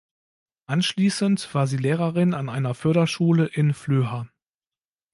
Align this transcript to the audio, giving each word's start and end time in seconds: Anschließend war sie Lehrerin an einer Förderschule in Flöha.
Anschließend 0.65 1.53
war 1.53 1.67
sie 1.67 1.77
Lehrerin 1.77 2.33
an 2.33 2.49
einer 2.49 2.73
Förderschule 2.73 3.45
in 3.45 3.75
Flöha. 3.75 4.27